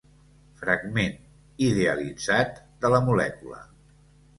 Fragment, 0.61 1.13
idealitzat, 1.67 2.61
de 2.87 2.95
la 2.97 3.07
molècula. 3.11 3.67